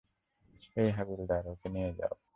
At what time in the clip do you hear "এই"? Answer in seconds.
0.77-0.89